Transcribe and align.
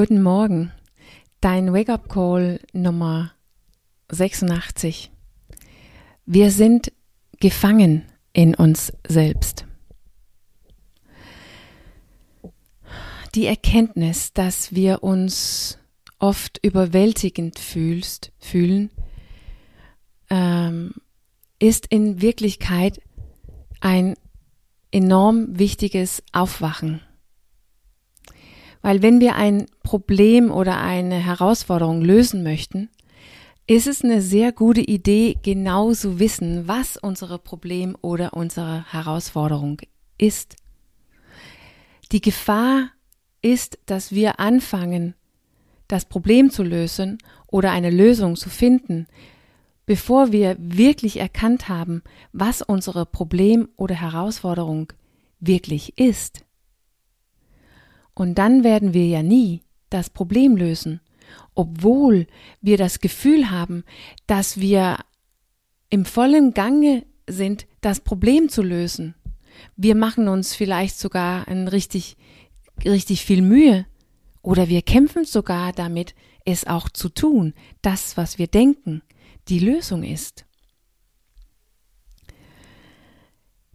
Guten 0.00 0.22
Morgen. 0.22 0.70
Dein 1.40 1.72
Wake-up-Call 1.72 2.60
Nummer 2.72 3.32
86. 4.08 5.10
Wir 6.24 6.52
sind 6.52 6.92
gefangen 7.40 8.04
in 8.32 8.54
uns 8.54 8.92
selbst. 9.08 9.66
Die 13.34 13.46
Erkenntnis, 13.46 14.32
dass 14.32 14.72
wir 14.72 15.02
uns 15.02 15.80
oft 16.20 16.64
überwältigend 16.64 17.58
fühlst, 17.58 18.30
fühlen, 18.38 18.92
ähm, 20.30 20.92
ist 21.58 21.88
in 21.88 22.22
Wirklichkeit 22.22 23.00
ein 23.80 24.14
enorm 24.92 25.58
wichtiges 25.58 26.22
Aufwachen. 26.30 27.00
Weil 28.88 29.02
wenn 29.02 29.20
wir 29.20 29.34
ein 29.36 29.66
Problem 29.82 30.50
oder 30.50 30.80
eine 30.80 31.16
Herausforderung 31.16 32.00
lösen 32.00 32.42
möchten, 32.42 32.88
ist 33.66 33.86
es 33.86 34.02
eine 34.02 34.22
sehr 34.22 34.50
gute 34.50 34.80
Idee, 34.80 35.36
genau 35.42 35.92
zu 35.92 36.18
wissen, 36.18 36.66
was 36.68 36.96
unsere 36.96 37.38
Problem 37.38 37.98
oder 38.00 38.32
unsere 38.32 38.90
Herausforderung 38.90 39.82
ist. 40.16 40.56
Die 42.12 42.22
Gefahr 42.22 42.88
ist, 43.42 43.78
dass 43.84 44.12
wir 44.12 44.40
anfangen, 44.40 45.14
das 45.86 46.06
Problem 46.06 46.50
zu 46.50 46.62
lösen 46.62 47.18
oder 47.46 47.72
eine 47.72 47.90
Lösung 47.90 48.36
zu 48.36 48.48
finden, 48.48 49.06
bevor 49.84 50.32
wir 50.32 50.56
wirklich 50.58 51.20
erkannt 51.20 51.68
haben, 51.68 52.02
was 52.32 52.62
unsere 52.62 53.04
Problem 53.04 53.68
oder 53.76 53.96
Herausforderung 53.96 54.94
wirklich 55.40 55.98
ist. 55.98 56.47
Und 58.18 58.34
dann 58.34 58.64
werden 58.64 58.94
wir 58.94 59.06
ja 59.06 59.22
nie 59.22 59.62
das 59.90 60.10
Problem 60.10 60.56
lösen, 60.56 61.00
obwohl 61.54 62.26
wir 62.60 62.76
das 62.76 62.98
Gefühl 62.98 63.48
haben, 63.48 63.84
dass 64.26 64.58
wir 64.58 64.98
im 65.88 66.04
vollen 66.04 66.52
Gange 66.52 67.06
sind, 67.28 67.68
das 67.80 68.00
Problem 68.00 68.48
zu 68.48 68.62
lösen. 68.62 69.14
Wir 69.76 69.94
machen 69.94 70.26
uns 70.26 70.56
vielleicht 70.56 70.98
sogar 70.98 71.46
ein 71.46 71.68
richtig, 71.68 72.16
richtig 72.84 73.24
viel 73.24 73.40
Mühe 73.40 73.86
oder 74.42 74.68
wir 74.68 74.82
kämpfen 74.82 75.24
sogar 75.24 75.72
damit, 75.72 76.16
es 76.44 76.66
auch 76.66 76.88
zu 76.88 77.10
tun, 77.10 77.54
das, 77.82 78.16
was 78.16 78.36
wir 78.36 78.48
denken, 78.48 79.02
die 79.46 79.60
Lösung 79.60 80.02
ist. 80.02 80.44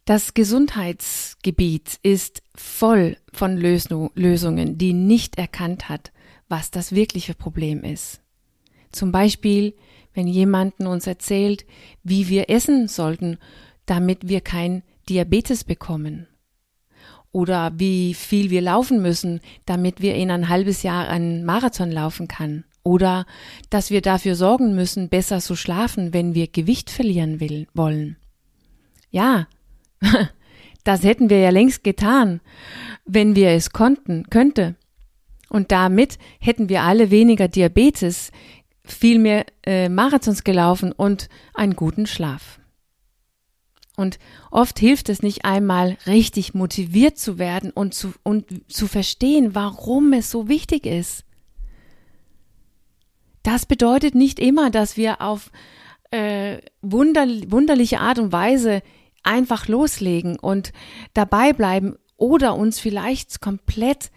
Das 0.06 0.34
Gesundheitsgebiet 0.34 1.98
ist 2.04 2.44
voll 2.56 3.16
von 3.32 3.56
Lösungen, 3.56 4.78
die 4.78 4.92
nicht 4.92 5.38
erkannt 5.38 5.88
hat, 5.88 6.12
was 6.50 6.72
das 6.72 6.94
wirkliche 6.94 7.34
Problem 7.34 7.84
ist. 7.86 8.20
Zum 8.92 9.14
Beispiel, 9.14 9.76
wenn 10.14 10.28
jemanden 10.28 10.88
uns 10.88 11.08
erzählt, 11.08 11.66
wie 12.04 12.28
wir 12.28 12.50
essen 12.50 12.90
sollten, 12.90 13.38
damit 13.86 14.28
wir 14.28 14.42
kein 14.42 14.84
Diabetes 15.08 15.64
bekommen. 15.64 16.28
Oder 17.32 17.72
wie 17.78 18.14
viel 18.14 18.50
wir 18.50 18.62
laufen 18.62 19.02
müssen, 19.02 19.40
damit 19.66 20.02
wir 20.02 20.16
in 20.16 20.32
ein 20.32 20.50
halbes 20.50 20.84
Jahr 20.84 21.08
einen 21.08 21.46
Marathon 21.46 21.92
laufen 21.92 22.28
kann. 22.28 22.66
Oder 22.84 23.26
dass 23.70 23.90
wir 23.90 24.02
dafür 24.02 24.36
sorgen 24.36 24.76
müssen, 24.76 25.08
besser 25.08 25.40
zu 25.40 25.56
schlafen, 25.56 26.14
wenn 26.14 26.36
wir 26.36 26.48
Gewicht 26.48 26.90
verlieren 26.90 27.40
will, 27.40 27.68
wollen. 27.74 28.18
Ja, 29.10 29.48
Das 30.86 31.04
hätten 31.04 31.30
wir 31.30 31.40
ja 31.40 31.50
längst 31.50 31.84
getan, 31.84 32.42
wenn 33.06 33.36
wir 33.36 33.52
es 33.52 33.72
konnten, 33.72 34.30
könnte. 34.30 34.76
Und 35.50 35.72
damit 35.72 36.18
hätten 36.40 36.68
wir 36.68 36.84
alle 36.84 37.10
weniger 37.10 37.48
Diabetes, 37.48 38.32
viel 38.84 39.18
mehr 39.18 39.46
äh, 39.66 39.88
Marathons 39.88 40.44
gelaufen 40.44 40.92
und 40.92 41.30
einen 41.54 41.76
guten 41.76 42.06
Schlaf. 42.06 42.60
Und 43.96 44.18
oft 44.52 44.80
hilft 44.80 45.08
es 45.10 45.22
nicht 45.22 45.46
einmal, 45.46 45.98
richtig 46.08 46.54
motiviert 46.54 47.18
zu 47.18 47.38
werden 47.38 47.72
und 47.72 47.94
zu, 47.94 48.14
und 48.24 48.46
zu 48.68 48.88
verstehen, 48.88 49.56
warum 49.56 50.12
es 50.14 50.32
so 50.32 50.50
wichtig 50.50 50.86
ist. 50.86 51.24
Das 53.44 53.66
bedeutet 53.66 54.16
nicht 54.16 54.40
immer, 54.40 54.72
dass 54.72 54.98
wir 54.98 55.22
auf 55.22 55.52
äh, 56.12 56.60
wunder, 56.82 57.28
wunderliche 57.48 58.00
Art 58.00 58.18
und 58.18 58.32
Weise 58.32 58.82
einfach 59.24 59.68
loslegen 59.68 60.38
und 60.38 60.74
dabei 61.14 61.54
bleiben 61.54 61.96
oder 62.18 62.56
uns 62.56 62.80
vielleicht 62.80 63.42
komplett 63.42 64.12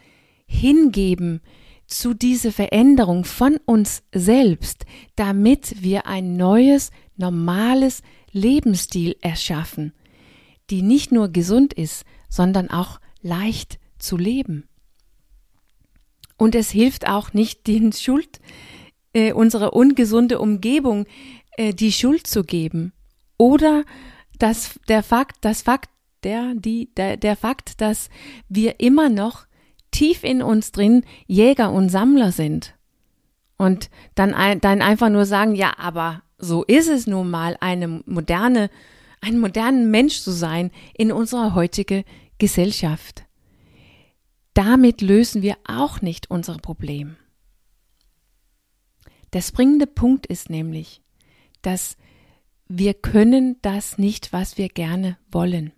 hingeben 0.46 1.40
zu 1.86 2.14
dieser 2.14 2.52
Veränderung 2.52 3.24
von 3.24 3.58
uns 3.64 4.02
selbst, 4.12 4.84
damit 5.14 5.82
wir 5.82 6.06
ein 6.06 6.36
neues, 6.36 6.90
normales 7.16 8.02
Lebensstil 8.32 9.16
erschaffen, 9.20 9.92
die 10.70 10.82
nicht 10.82 11.12
nur 11.12 11.28
gesund 11.28 11.72
ist, 11.72 12.04
sondern 12.28 12.70
auch 12.70 13.00
leicht 13.22 13.78
zu 13.98 14.16
leben. 14.16 14.68
Und 16.36 16.54
es 16.54 16.70
hilft 16.70 17.08
auch 17.08 17.32
nicht, 17.32 17.66
den 17.66 17.92
Schuld, 17.92 18.40
äh, 19.14 19.32
unserer 19.32 19.72
ungesunde 19.72 20.38
Umgebung, 20.38 21.06
äh, 21.56 21.72
die 21.72 21.92
Schuld 21.92 22.26
zu 22.26 22.44
geben 22.44 22.92
oder 23.38 23.84
das, 24.38 24.78
der 24.88 25.02
Fakt, 25.02 25.36
das 25.40 25.62
Fakt, 25.62 25.90
der, 26.22 26.54
die, 26.54 26.90
der, 26.96 27.16
der 27.16 27.36
Fakt, 27.36 27.80
dass 27.80 28.08
wir 28.48 28.80
immer 28.80 29.08
noch 29.08 29.46
tief 29.90 30.24
in 30.24 30.42
uns 30.42 30.72
drin 30.72 31.04
Jäger 31.26 31.72
und 31.72 31.88
Sammler 31.88 32.32
sind. 32.32 32.74
Und 33.56 33.90
dann, 34.14 34.60
dann 34.60 34.82
einfach 34.82 35.08
nur 35.08 35.24
sagen, 35.24 35.54
ja, 35.54 35.78
aber 35.78 36.22
so 36.38 36.64
ist 36.64 36.88
es 36.88 37.06
nun 37.06 37.30
mal, 37.30 37.56
eine 37.60 38.02
moderne, 38.04 38.70
ein 39.20 39.38
modernen 39.38 39.90
Mensch 39.90 40.20
zu 40.20 40.30
sein 40.30 40.70
in 40.94 41.10
unserer 41.10 41.54
heutigen 41.54 42.04
Gesellschaft. 42.38 43.24
Damit 44.52 45.00
lösen 45.00 45.42
wir 45.42 45.56
auch 45.66 46.02
nicht 46.02 46.30
unser 46.30 46.56
Problem. 46.58 47.16
Der 49.32 49.42
springende 49.42 49.86
Punkt 49.86 50.26
ist 50.26 50.50
nämlich, 50.50 51.02
dass 51.62 51.96
wir 52.68 52.94
können 52.94 53.56
das 53.62 53.98
nicht, 53.98 54.32
was 54.32 54.58
wir 54.58 54.68
gerne 54.68 55.18
wollen. 55.30 55.72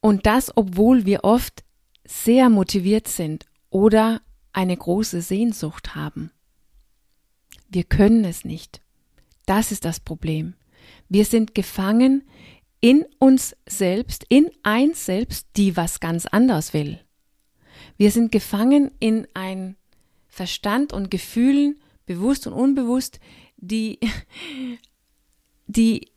Und 0.00 0.26
das, 0.26 0.56
obwohl 0.56 1.06
wir 1.06 1.24
oft 1.24 1.64
sehr 2.04 2.48
motiviert 2.48 3.08
sind 3.08 3.46
oder 3.70 4.22
eine 4.52 4.76
große 4.76 5.20
Sehnsucht 5.22 5.94
haben. 5.94 6.30
Wir 7.68 7.84
können 7.84 8.24
es 8.24 8.44
nicht. 8.44 8.80
Das 9.44 9.72
ist 9.72 9.84
das 9.84 10.00
Problem. 10.00 10.54
Wir 11.08 11.24
sind 11.24 11.54
gefangen 11.54 12.22
in 12.80 13.04
uns 13.18 13.56
selbst, 13.66 14.24
in 14.28 14.50
eins 14.62 15.04
selbst, 15.04 15.48
die 15.56 15.76
was 15.76 16.00
ganz 16.00 16.26
anderes 16.26 16.72
will. 16.72 17.00
Wir 17.96 18.10
sind 18.10 18.30
gefangen 18.32 18.92
in 19.00 19.26
ein 19.34 19.76
Verstand 20.28 20.92
und 20.92 21.10
Gefühlen 21.10 21.80
bewusst 22.08 22.46
und 22.48 22.54
unbewusst, 22.54 23.20
die, 23.56 24.00
die 25.66 26.10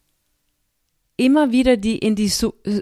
immer 1.17 1.51
wieder 1.51 1.77
die 1.77 1.99
in 1.99 2.15
die 2.15 2.31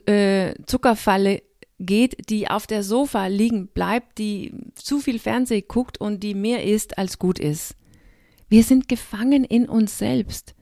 äh, 0.07 0.53
Zuckerfalle 0.65 1.41
geht, 1.79 2.29
die 2.29 2.49
auf 2.49 2.67
der 2.67 2.83
Sofa 2.83 3.27
liegen 3.27 3.67
bleibt, 3.67 4.17
die 4.17 4.53
zu 4.75 4.99
viel 4.99 5.19
Fernseh 5.19 5.61
guckt 5.61 5.99
und 5.99 6.23
die 6.23 6.33
mehr 6.33 6.63
isst 6.63 6.97
als 6.97 7.19
gut 7.19 7.39
ist. 7.39 7.75
Wir 8.47 8.63
sind 8.63 8.87
gefangen 8.87 9.43
in 9.43 9.67
uns 9.67 9.97
selbst, 9.97 10.55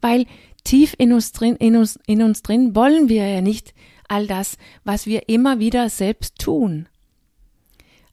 weil 0.00 0.26
tief 0.64 0.94
in 0.98 1.12
uns 1.12 1.32
drin, 1.32 1.56
in 1.56 1.76
uns, 1.76 1.98
in 2.06 2.22
uns 2.22 2.42
drin 2.42 2.74
wollen 2.74 3.08
wir 3.08 3.26
ja 3.26 3.40
nicht 3.40 3.74
all 4.08 4.26
das, 4.26 4.58
was 4.84 5.06
wir 5.06 5.28
immer 5.28 5.58
wieder 5.58 5.88
selbst 5.88 6.38
tun. 6.38 6.88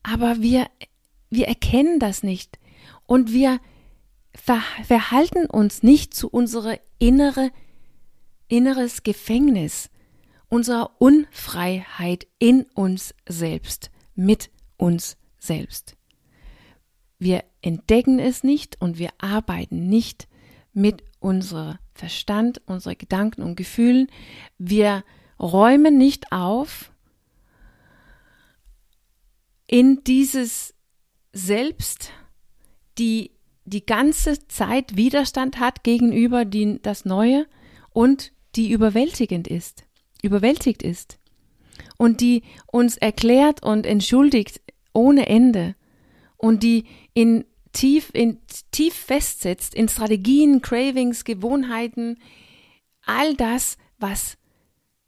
Aber 0.02 0.42
wir, 0.42 0.68
wir 1.30 1.48
erkennen 1.48 2.00
das 2.00 2.24
nicht 2.24 2.58
und 3.06 3.34
wir 3.34 3.60
verhalten 4.36 5.46
uns 5.46 5.84
nicht 5.84 6.14
zu 6.14 6.30
unserer 6.30 6.80
innere, 6.98 7.52
inneres 8.48 9.04
Gefängnis, 9.04 9.90
unserer 10.50 10.92
Unfreiheit 11.00 12.28
in 12.40 12.64
uns 12.74 13.14
selbst, 13.28 13.92
mit 14.16 14.50
uns 14.78 15.18
selbst. 15.38 15.96
Wir 17.20 17.44
entdecken 17.62 18.20
es 18.20 18.44
nicht 18.44 18.82
und 18.82 18.98
wir 18.98 19.12
arbeiten 19.18 19.88
nicht 19.88 20.28
mit 20.74 21.04
unserem 21.20 21.78
Verstand, 21.94 22.62
unseren 22.66 22.98
Gedanken 22.98 23.42
und 23.44 23.56
Gefühlen. 23.56 24.08
Wir 24.58 25.04
räumen 25.40 25.98
nicht 25.98 26.32
auf 26.32 26.92
in 29.68 30.04
dieses 30.04 30.74
Selbst, 31.32 32.12
die 32.98 33.32
die 33.66 33.86
ganze 33.86 34.48
Zeit 34.48 34.96
Widerstand 34.96 35.60
hat 35.60 35.84
gegenüber 35.84 36.46
die, 36.46 36.82
das 36.82 37.06
Neue 37.06 37.46
und 37.92 38.32
die 38.56 38.72
überwältigend 38.72 39.48
ist, 39.48 39.84
überwältigt 40.22 40.84
ist. 40.84 41.20
und 41.98 42.22
die 42.22 42.44
uns 42.72 42.98
erklärt 42.98 43.64
und 43.64 43.86
entschuldigt 43.86 44.62
ohne 44.94 45.28
Ende 45.28 45.76
und 46.38 46.64
die 46.64 46.86
in 47.14 47.46
tief, 47.74 48.10
in, 48.14 48.40
tief 48.72 48.94
festsetzt 48.94 49.76
in 49.76 49.88
Strategien, 49.88 50.62
Cravings, 50.62 51.24
Gewohnheiten, 51.24 52.18
all 53.06 53.36
das, 53.36 53.78
was 53.98 54.38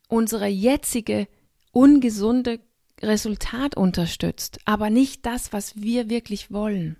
unsere 0.07 0.47
jetzige 0.47 1.27
ungesunde 1.71 2.59
Resultat 3.01 3.75
unterstützt, 3.77 4.59
aber 4.65 4.89
nicht 4.89 5.25
das, 5.25 5.53
was 5.53 5.81
wir 5.81 6.09
wirklich 6.09 6.51
wollen. 6.51 6.97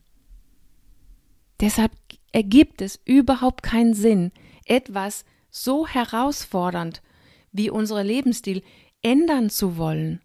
Deshalb 1.62 1.92
ergibt 2.32 2.82
es 2.82 3.00
überhaupt 3.06 3.62
keinen 3.62 3.94
Sinn, 3.94 4.32
etwas 4.66 5.26
so 5.52 5.88
herausfordernd 5.88 7.02
wie 7.52 7.70
unser 7.70 8.04
Lebensstil 8.04 8.64
ändern 9.02 9.50
zu 9.50 9.78
wollen, 9.78 10.22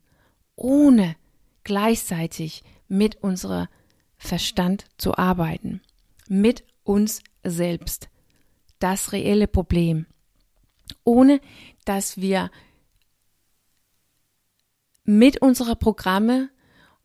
ohne 0.55 1.17
gleichzeitig 1.65 2.62
mit 2.88 3.23
unserem 3.23 3.69
Verstand 4.17 4.87
zu 4.97 5.17
arbeiten, 5.17 5.83
mit 6.29 6.65
uns 6.85 7.21
selbst. 7.44 8.09
Das 8.79 9.12
reelle 9.12 9.47
Problem. 9.47 10.06
Ohne 11.05 11.41
dass 11.85 12.19
wir 12.19 12.50
mit 15.05 15.43
unserer 15.43 15.75
Programme 15.75 16.50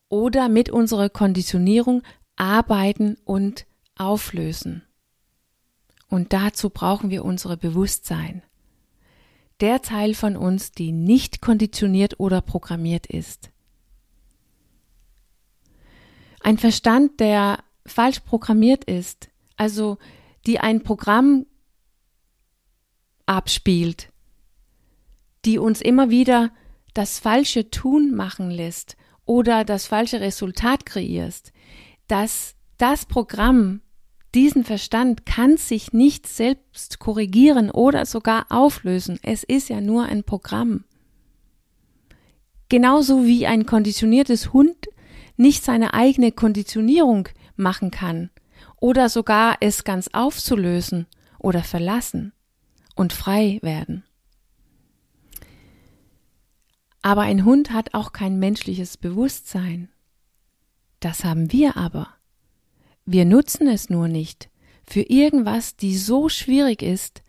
oder 0.09 0.49
mit 0.49 0.69
unserer 0.69 1.09
Konditionierung 1.09 2.03
arbeiten 2.35 3.17
und 3.25 3.65
auflösen. 4.03 4.83
Und 6.07 6.33
dazu 6.33 6.69
brauchen 6.69 7.09
wir 7.09 7.23
unsere 7.23 7.57
Bewusstsein. 7.57 8.43
Der 9.61 9.81
Teil 9.81 10.13
von 10.13 10.35
uns, 10.35 10.71
die 10.71 10.91
nicht 10.91 11.41
konditioniert 11.41 12.19
oder 12.19 12.41
programmiert 12.41 13.07
ist. 13.07 13.51
Ein 16.41 16.57
Verstand, 16.57 17.19
der 17.19 17.63
falsch 17.85 18.21
programmiert 18.21 18.83
ist, 18.85 19.29
also 19.55 19.97
die 20.45 20.59
ein 20.59 20.81
Programm 20.81 21.45
abspielt, 23.25 24.11
die 25.45 25.59
uns 25.59 25.81
immer 25.81 26.09
wieder 26.09 26.51
das 26.93 27.19
falsche 27.19 27.69
Tun 27.69 28.13
machen 28.13 28.51
lässt 28.51 28.97
oder 29.25 29.63
das 29.63 29.85
falsche 29.85 30.19
Resultat 30.19 30.85
kreierst, 30.85 31.53
dass 32.07 32.55
das 32.77 33.05
Programm, 33.05 33.81
diesen 34.33 34.63
Verstand 34.63 35.25
kann 35.25 35.57
sich 35.57 35.91
nicht 35.91 36.27
selbst 36.27 36.99
korrigieren 36.99 37.69
oder 37.69 38.05
sogar 38.05 38.45
auflösen. 38.49 39.19
Es 39.23 39.43
ist 39.43 39.69
ja 39.69 39.81
nur 39.81 40.05
ein 40.05 40.23
Programm. 40.23 40.85
Genauso 42.69 43.25
wie 43.25 43.45
ein 43.45 43.65
konditioniertes 43.65 44.53
Hund 44.53 44.87
nicht 45.35 45.63
seine 45.63 45.93
eigene 45.93 46.31
Konditionierung 46.31 47.27
machen 47.57 47.91
kann 47.91 48.29
oder 48.79 49.09
sogar 49.09 49.57
es 49.59 49.83
ganz 49.83 50.09
aufzulösen 50.13 51.07
oder 51.37 51.63
verlassen 51.63 52.31
und 52.95 53.11
frei 53.11 53.59
werden. 53.61 54.03
Aber 57.01 57.21
ein 57.21 57.43
Hund 57.43 57.71
hat 57.71 57.93
auch 57.93 58.13
kein 58.13 58.39
menschliches 58.39 58.95
Bewusstsein. 58.95 59.89
Das 60.99 61.23
haben 61.23 61.51
wir 61.51 61.75
aber. 61.75 62.20
Wir 63.05 63.25
nutzen 63.25 63.67
es 63.67 63.89
nur 63.89 64.07
nicht 64.07 64.51
für 64.91 65.01
irgendwas, 65.01 65.75
die 65.75 65.97
so 65.97 66.27
schwierig 66.27 66.81
ist, 66.81 67.23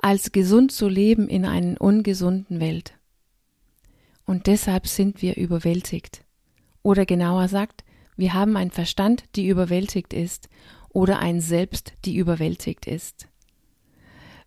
als 0.00 0.32
gesund 0.32 0.72
zu 0.72 0.88
leben 0.88 1.28
in 1.28 1.44
einer 1.44 1.80
ungesunden 1.80 2.60
Welt. 2.60 2.94
Und 4.24 4.46
deshalb 4.46 4.86
sind 4.86 5.22
wir 5.22 5.36
überwältigt. 5.36 6.24
Oder 6.82 7.06
genauer 7.06 7.48
sagt, 7.48 7.84
wir 8.16 8.34
haben 8.34 8.56
ein 8.56 8.70
Verstand, 8.70 9.24
die 9.34 9.48
überwältigt 9.48 10.12
ist, 10.12 10.48
oder 10.90 11.20
ein 11.20 11.40
Selbst, 11.40 11.94
die 12.04 12.16
überwältigt 12.16 12.86
ist. 12.86 13.28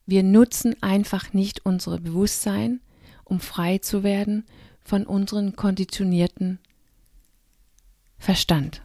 Wir 0.05 0.23
nutzen 0.23 0.75
einfach 0.83 1.33
nicht 1.33 1.65
unser 1.65 1.99
Bewusstsein, 1.99 2.81
um 3.23 3.39
frei 3.39 3.77
zu 3.77 4.03
werden 4.03 4.45
von 4.83 5.05
unserem 5.05 5.55
konditionierten 5.55 6.59
Verstand. 8.17 8.83